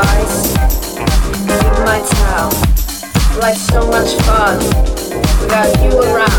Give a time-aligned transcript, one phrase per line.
[0.00, 0.54] advice.
[1.40, 2.50] You my towel.
[3.40, 4.58] Life's so much fun
[5.40, 6.30] without you around.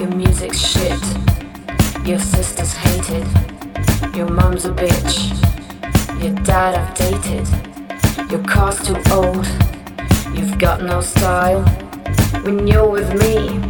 [0.00, 0.98] Your music's shit.
[2.06, 3.26] Your sister's hated.
[4.16, 5.36] Your mom's a bitch.
[6.22, 7.46] Your dad outdated.
[8.30, 9.46] Your car's too old.
[10.34, 11.62] You've got no style.
[12.44, 13.60] When you're with me,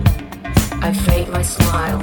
[0.81, 1.99] I fake my smile.